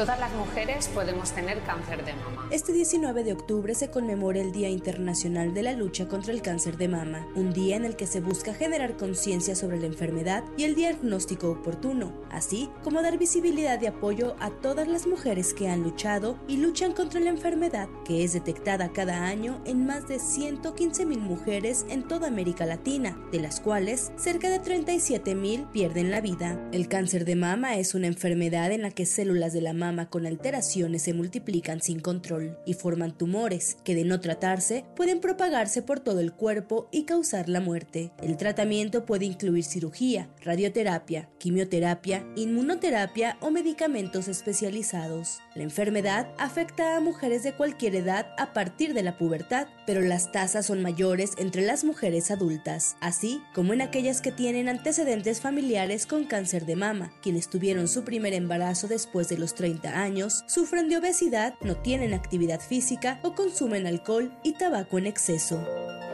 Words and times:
Todas 0.00 0.18
las 0.18 0.32
mujeres 0.32 0.88
podemos 0.88 1.30
tener 1.32 1.60
cáncer 1.60 2.02
de 2.06 2.14
mama. 2.14 2.48
Este 2.50 2.72
19 2.72 3.22
de 3.22 3.34
octubre 3.34 3.74
se 3.74 3.90
conmemora 3.90 4.40
el 4.40 4.50
Día 4.50 4.70
Internacional 4.70 5.52
de 5.52 5.62
la 5.62 5.74
Lucha 5.74 6.08
contra 6.08 6.32
el 6.32 6.40
Cáncer 6.40 6.78
de 6.78 6.88
Mama, 6.88 7.28
un 7.34 7.52
día 7.52 7.76
en 7.76 7.84
el 7.84 7.96
que 7.96 8.06
se 8.06 8.22
busca 8.22 8.54
generar 8.54 8.96
conciencia 8.96 9.54
sobre 9.54 9.78
la 9.78 9.84
enfermedad 9.84 10.42
y 10.56 10.64
el 10.64 10.74
diagnóstico 10.74 11.50
oportuno, 11.50 12.14
así 12.30 12.70
como 12.82 13.02
dar 13.02 13.18
visibilidad 13.18 13.78
y 13.82 13.88
apoyo 13.88 14.36
a 14.40 14.48
todas 14.48 14.88
las 14.88 15.06
mujeres 15.06 15.52
que 15.52 15.68
han 15.68 15.82
luchado 15.82 16.38
y 16.48 16.56
luchan 16.56 16.94
contra 16.94 17.20
la 17.20 17.28
enfermedad, 17.28 17.90
que 18.06 18.24
es 18.24 18.32
detectada 18.32 18.92
cada 18.94 19.26
año 19.26 19.60
en 19.66 19.84
más 19.84 20.08
de 20.08 20.18
115 20.18 21.04
mil 21.04 21.20
mujeres 21.20 21.84
en 21.90 22.08
toda 22.08 22.28
América 22.28 22.64
Latina, 22.64 23.18
de 23.32 23.40
las 23.40 23.60
cuales 23.60 24.12
cerca 24.16 24.48
de 24.48 24.60
37 24.60 25.34
mil 25.34 25.66
pierden 25.74 26.10
la 26.10 26.22
vida. 26.22 26.58
El 26.72 26.88
cáncer 26.88 27.26
de 27.26 27.36
mama 27.36 27.76
es 27.76 27.94
una 27.94 28.06
enfermedad 28.06 28.72
en 28.72 28.80
la 28.80 28.92
que 28.92 29.04
células 29.04 29.52
de 29.52 29.60
la 29.60 29.74
mama 29.74 29.89
con 30.08 30.26
alteraciones 30.26 31.02
se 31.02 31.14
multiplican 31.14 31.80
sin 31.80 32.00
control 32.00 32.56
y 32.64 32.74
forman 32.74 33.16
tumores 33.16 33.76
que 33.82 33.94
de 33.94 34.04
no 34.04 34.20
tratarse 34.20 34.84
pueden 34.94 35.20
propagarse 35.20 35.82
por 35.82 36.00
todo 36.00 36.20
el 36.20 36.32
cuerpo 36.32 36.88
y 36.92 37.04
causar 37.04 37.48
la 37.48 37.60
muerte. 37.60 38.12
El 38.22 38.36
tratamiento 38.36 39.04
puede 39.04 39.24
incluir 39.24 39.64
cirugía, 39.64 40.30
radioterapia, 40.42 41.28
quimioterapia, 41.38 42.24
inmunoterapia 42.36 43.36
o 43.40 43.50
medicamentos 43.50 44.28
especializados. 44.28 45.40
La 45.54 45.64
enfermedad 45.64 46.28
afecta 46.38 46.96
a 46.96 47.00
mujeres 47.00 47.42
de 47.42 47.54
cualquier 47.54 47.96
edad 47.96 48.28
a 48.38 48.52
partir 48.52 48.94
de 48.94 49.02
la 49.02 49.18
pubertad, 49.18 49.66
pero 49.86 50.00
las 50.00 50.30
tasas 50.30 50.66
son 50.66 50.82
mayores 50.82 51.32
entre 51.36 51.62
las 51.62 51.82
mujeres 51.82 52.30
adultas, 52.30 52.96
así 53.00 53.42
como 53.54 53.72
en 53.72 53.82
aquellas 53.82 54.20
que 54.20 54.30
tienen 54.30 54.68
antecedentes 54.68 55.40
familiares 55.40 56.06
con 56.06 56.24
cáncer 56.24 56.64
de 56.64 56.76
mama, 56.76 57.12
quienes 57.22 57.50
tuvieron 57.50 57.88
su 57.88 58.04
primer 58.04 58.34
embarazo 58.34 58.86
después 58.86 59.28
de 59.28 59.38
los 59.38 59.54
30 59.54 59.79
años, 59.88 60.44
sufren 60.46 60.88
de 60.88 60.98
obesidad, 60.98 61.54
no 61.62 61.76
tienen 61.76 62.14
actividad 62.14 62.60
física 62.60 63.18
o 63.22 63.34
consumen 63.34 63.86
alcohol 63.86 64.30
y 64.42 64.52
tabaco 64.52 64.98
en 64.98 65.06
exceso. 65.06 65.60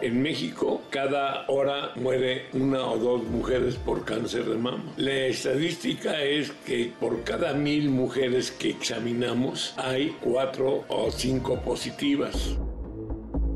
En 0.00 0.20
México, 0.20 0.82
cada 0.90 1.46
hora 1.48 1.92
muere 1.96 2.46
una 2.52 2.84
o 2.86 2.98
dos 2.98 3.24
mujeres 3.24 3.76
por 3.76 4.04
cáncer 4.04 4.44
de 4.44 4.56
mama. 4.56 4.92
La 4.96 5.14
estadística 5.26 6.22
es 6.22 6.50
que 6.66 6.92
por 7.00 7.24
cada 7.24 7.54
mil 7.54 7.88
mujeres 7.88 8.50
que 8.50 8.70
examinamos 8.70 9.72
hay 9.78 10.14
cuatro 10.20 10.84
o 10.88 11.10
cinco 11.10 11.60
positivas. 11.60 12.56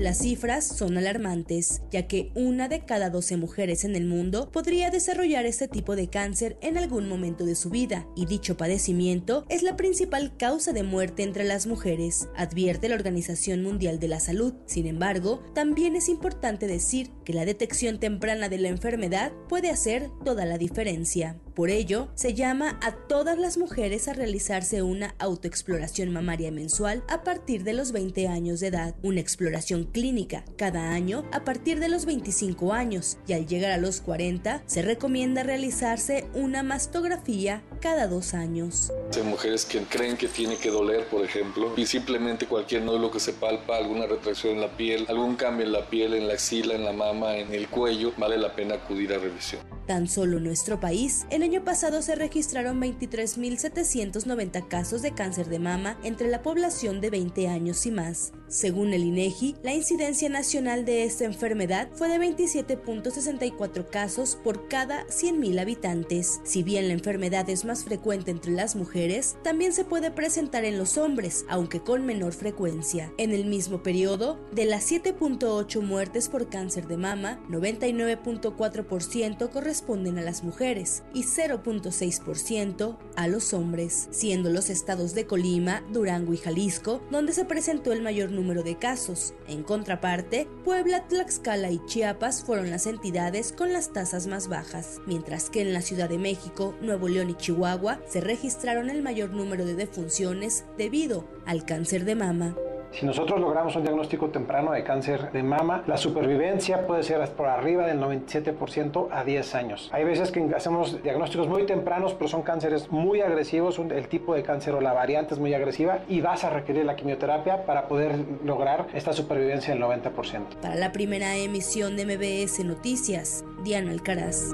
Las 0.00 0.16
cifras 0.16 0.64
son 0.64 0.96
alarmantes, 0.96 1.82
ya 1.90 2.08
que 2.08 2.32
una 2.34 2.68
de 2.68 2.86
cada 2.86 3.10
12 3.10 3.36
mujeres 3.36 3.84
en 3.84 3.94
el 3.94 4.06
mundo 4.06 4.50
podría 4.50 4.88
desarrollar 4.88 5.44
este 5.44 5.68
tipo 5.68 5.94
de 5.94 6.08
cáncer 6.08 6.56
en 6.62 6.78
algún 6.78 7.06
momento 7.06 7.44
de 7.44 7.54
su 7.54 7.68
vida, 7.68 8.06
y 8.16 8.24
dicho 8.24 8.56
padecimiento 8.56 9.44
es 9.50 9.62
la 9.62 9.76
principal 9.76 10.38
causa 10.38 10.72
de 10.72 10.84
muerte 10.84 11.22
entre 11.22 11.44
las 11.44 11.66
mujeres, 11.66 12.28
advierte 12.34 12.88
la 12.88 12.94
Organización 12.94 13.62
Mundial 13.62 14.00
de 14.00 14.08
la 14.08 14.20
Salud. 14.20 14.54
Sin 14.64 14.86
embargo, 14.86 15.42
también 15.54 15.94
es 15.96 16.08
importante 16.08 16.66
decir 16.66 17.10
que 17.26 17.34
la 17.34 17.44
detección 17.44 18.00
temprana 18.00 18.48
de 18.48 18.56
la 18.56 18.68
enfermedad 18.68 19.32
puede 19.50 19.68
hacer 19.68 20.08
toda 20.24 20.46
la 20.46 20.56
diferencia. 20.56 21.38
Por 21.54 21.68
ello, 21.68 22.08
se 22.14 22.32
llama 22.32 22.78
a 22.82 22.92
todas 23.06 23.38
las 23.38 23.58
mujeres 23.58 24.08
a 24.08 24.14
realizarse 24.14 24.82
una 24.82 25.14
autoexploración 25.18 26.10
mamaria 26.10 26.50
mensual 26.50 27.04
a 27.06 27.22
partir 27.22 27.64
de 27.64 27.74
los 27.74 27.92
20 27.92 28.28
años 28.28 28.60
de 28.60 28.68
edad, 28.68 28.94
una 29.02 29.20
exploración 29.20 29.89
clínica 29.92 30.44
cada 30.56 30.90
año 30.92 31.24
a 31.32 31.44
partir 31.44 31.80
de 31.80 31.88
los 31.88 32.06
25 32.06 32.72
años 32.72 33.18
y 33.26 33.32
al 33.32 33.46
llegar 33.46 33.72
a 33.72 33.78
los 33.78 34.00
40 34.00 34.62
se 34.66 34.82
recomienda 34.82 35.42
realizarse 35.42 36.28
una 36.34 36.62
mastografía 36.62 37.62
cada 37.80 38.06
dos 38.06 38.34
años. 38.34 38.92
Hay 39.14 39.22
mujeres 39.22 39.64
que 39.64 39.80
creen 39.82 40.16
que 40.16 40.28
tiene 40.28 40.56
que 40.56 40.70
doler, 40.70 41.06
por 41.06 41.24
ejemplo, 41.24 41.72
y 41.76 41.86
simplemente 41.86 42.46
cualquier 42.46 42.82
nódulo 42.82 43.10
que 43.10 43.20
se 43.20 43.32
palpa, 43.32 43.76
alguna 43.76 44.06
retracción 44.06 44.54
en 44.54 44.60
la 44.60 44.76
piel, 44.76 45.06
algún 45.08 45.36
cambio 45.36 45.66
en 45.66 45.72
la 45.72 45.88
piel, 45.88 46.14
en 46.14 46.28
la 46.28 46.34
axila, 46.34 46.74
en 46.74 46.84
la 46.84 46.92
mama, 46.92 47.36
en 47.36 47.52
el 47.52 47.68
cuello, 47.68 48.12
vale 48.16 48.38
la 48.38 48.54
pena 48.54 48.76
acudir 48.76 49.12
a 49.12 49.18
revisión. 49.18 49.60
Tan 49.90 50.06
solo 50.06 50.38
nuestro 50.38 50.78
país, 50.78 51.26
el 51.30 51.42
año 51.42 51.64
pasado 51.64 52.00
se 52.00 52.14
registraron 52.14 52.80
23.790 52.80 54.68
casos 54.68 55.02
de 55.02 55.10
cáncer 55.10 55.48
de 55.48 55.58
mama 55.58 55.98
entre 56.04 56.28
la 56.28 56.42
población 56.42 57.00
de 57.00 57.10
20 57.10 57.48
años 57.48 57.84
y 57.86 57.90
más. 57.90 58.30
Según 58.46 58.92
el 58.92 59.02
INEGI, 59.02 59.56
la 59.64 59.74
incidencia 59.74 60.28
nacional 60.28 60.84
de 60.84 61.02
esta 61.02 61.24
enfermedad 61.24 61.88
fue 61.92 62.08
de 62.08 62.18
27.64 62.18 63.90
casos 63.90 64.36
por 64.36 64.68
cada 64.68 65.08
100.000 65.08 65.60
habitantes. 65.60 66.40
Si 66.44 66.62
bien 66.62 66.86
la 66.86 66.94
enfermedad 66.94 67.50
es 67.50 67.64
más 67.64 67.82
frecuente 67.82 68.30
entre 68.30 68.52
las 68.52 68.76
mujeres, 68.76 69.38
también 69.42 69.72
se 69.72 69.84
puede 69.84 70.12
presentar 70.12 70.64
en 70.64 70.78
los 70.78 70.98
hombres, 70.98 71.44
aunque 71.48 71.80
con 71.80 72.06
menor 72.06 72.32
frecuencia. 72.32 73.12
En 73.18 73.32
el 73.32 73.44
mismo 73.44 73.82
periodo, 73.82 74.38
de 74.52 74.66
las 74.66 74.88
7.8 74.88 75.82
muertes 75.82 76.28
por 76.28 76.48
cáncer 76.48 76.86
de 76.86 76.96
mama, 76.96 77.40
99.4% 77.48 79.50
corresponden 79.50 79.79
a 79.88 80.22
las 80.22 80.44
mujeres 80.44 81.02
y 81.14 81.24
0.6% 81.24 82.96
a 83.16 83.28
los 83.28 83.52
hombres, 83.52 84.08
siendo 84.10 84.50
los 84.50 84.70
estados 84.70 85.14
de 85.14 85.26
Colima, 85.26 85.82
Durango 85.92 86.32
y 86.32 86.36
Jalisco 86.36 87.00
donde 87.10 87.32
se 87.32 87.44
presentó 87.44 87.92
el 87.92 88.02
mayor 88.02 88.30
número 88.30 88.62
de 88.62 88.76
casos. 88.76 89.34
En 89.48 89.62
contraparte, 89.62 90.46
Puebla, 90.64 91.08
Tlaxcala 91.08 91.70
y 91.70 91.84
Chiapas 91.86 92.44
fueron 92.44 92.70
las 92.70 92.86
entidades 92.86 93.52
con 93.52 93.72
las 93.72 93.92
tasas 93.92 94.26
más 94.26 94.48
bajas, 94.48 95.00
mientras 95.06 95.50
que 95.50 95.62
en 95.62 95.72
la 95.72 95.82
Ciudad 95.82 96.08
de 96.08 96.18
México, 96.18 96.74
Nuevo 96.80 97.08
León 97.08 97.30
y 97.30 97.34
Chihuahua 97.34 98.00
se 98.08 98.20
registraron 98.20 98.90
el 98.90 99.02
mayor 99.02 99.30
número 99.30 99.64
de 99.64 99.74
defunciones 99.74 100.64
debido 100.76 101.26
al 101.46 101.64
cáncer 101.64 102.04
de 102.04 102.14
mama. 102.14 102.54
Si 102.92 103.06
nosotros 103.06 103.40
logramos 103.40 103.76
un 103.76 103.82
diagnóstico 103.82 104.30
temprano 104.30 104.72
de 104.72 104.82
cáncer 104.82 105.30
de 105.32 105.42
mama, 105.42 105.84
la 105.86 105.96
supervivencia 105.96 106.86
puede 106.86 107.02
ser 107.02 107.20
por 107.30 107.46
arriba 107.46 107.86
del 107.86 108.00
97% 108.00 109.08
a 109.10 109.24
10 109.24 109.54
años. 109.54 109.90
Hay 109.92 110.04
veces 110.04 110.30
que 110.30 110.40
hacemos 110.54 111.02
diagnósticos 111.02 111.48
muy 111.48 111.66
tempranos, 111.66 112.14
pero 112.14 112.28
son 112.28 112.42
cánceres 112.42 112.90
muy 112.90 113.20
agresivos, 113.20 113.78
el 113.78 114.08
tipo 114.08 114.34
de 114.34 114.42
cáncer 114.42 114.74
o 114.74 114.80
la 114.80 114.92
variante 114.92 115.34
es 115.34 115.40
muy 115.40 115.54
agresiva 115.54 116.00
y 116.08 116.20
vas 116.20 116.44
a 116.44 116.50
requerir 116.50 116.84
la 116.84 116.96
quimioterapia 116.96 117.64
para 117.64 117.88
poder 117.88 118.16
lograr 118.44 118.88
esta 118.92 119.12
supervivencia 119.12 119.74
del 119.74 119.82
90%. 119.82 120.60
Para 120.60 120.74
la 120.74 120.92
primera 120.92 121.36
emisión 121.36 121.96
de 121.96 122.06
MBS 122.06 122.64
Noticias, 122.64 123.44
Diana 123.62 123.92
Alcaraz. 123.92 124.52